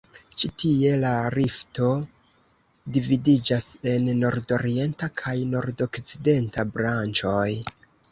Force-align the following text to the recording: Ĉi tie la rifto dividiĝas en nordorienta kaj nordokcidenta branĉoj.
Ĉi 0.41 0.47
tie 0.61 0.91
la 1.01 1.09
rifto 1.33 1.89
dividiĝas 2.95 3.67
en 3.91 4.07
nordorienta 4.23 5.11
kaj 5.21 5.35
nordokcidenta 5.51 6.67
branĉoj. 6.79 7.47